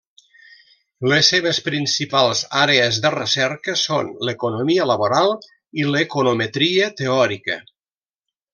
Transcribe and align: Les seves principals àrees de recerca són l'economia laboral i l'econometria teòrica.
Les 1.11 1.27
seves 1.33 1.59
principals 1.67 2.41
àrees 2.61 2.97
de 3.03 3.11
recerca 3.17 3.75
són 3.83 4.09
l'economia 4.29 4.89
laboral 4.93 5.35
i 5.83 5.87
l'econometria 5.93 6.89
teòrica. 7.05 7.61